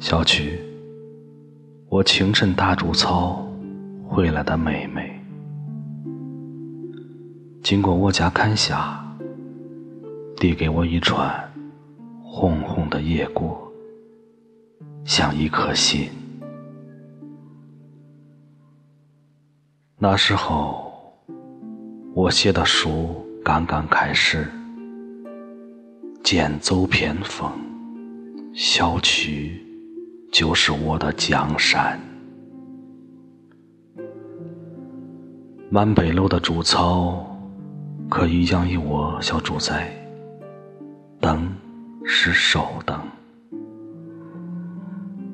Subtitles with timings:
[0.00, 0.60] 小曲，
[1.88, 3.44] 我情深大竹操
[4.06, 5.20] 回来的妹妹，
[7.64, 9.04] 经过我家看下，
[10.36, 11.52] 递给我一串
[12.22, 13.60] 红红的叶果，
[15.04, 16.08] 像一颗心。
[19.98, 21.18] 那时候，
[22.14, 24.48] 我写的书刚刚开始，
[26.22, 27.50] 剑走偏锋，
[28.54, 29.64] 小曲
[30.30, 31.98] 就是我的江山。
[35.70, 37.26] 满北楼的竹草
[38.08, 39.86] 可以养一窝小猪崽，
[41.20, 41.54] 灯
[42.04, 42.98] 是手灯，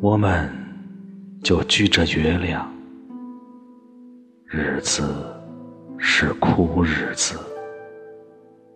[0.00, 0.50] 我们
[1.42, 2.68] 就举着月亮。
[4.46, 5.26] 日子
[5.98, 7.38] 是苦日子，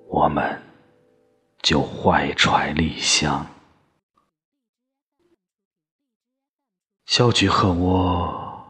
[0.08, 0.44] 我们
[1.62, 3.44] 就怀揣理想。
[7.08, 8.66] 小菊和我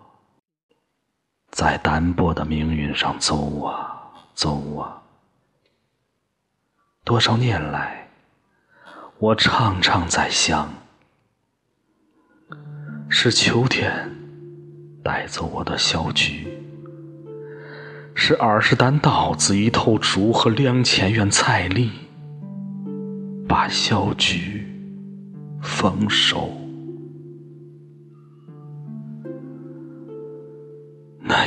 [1.51, 5.03] 在单薄的命运上走啊走啊，
[7.03, 8.09] 多少年来，
[9.19, 10.73] 我常常在想，
[13.09, 14.09] 是秋天
[15.03, 16.47] 带走我的小菊。
[18.15, 21.91] 是二十担稻子、一头猪和两千元彩礼，
[23.49, 24.65] 把小菊
[25.61, 26.68] 丰收。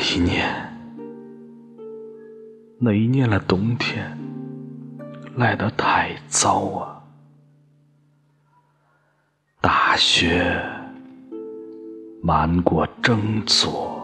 [0.01, 0.49] 一年，
[2.79, 4.17] 那一年的冬天
[5.35, 7.03] 来得太早啊！
[9.61, 10.59] 大雪
[12.23, 14.01] 漫过整座。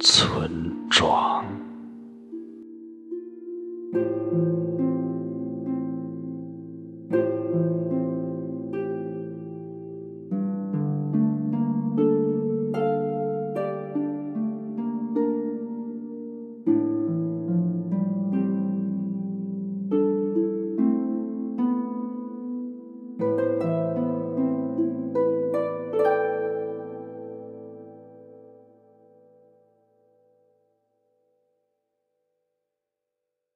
[0.00, 1.44] 村庄。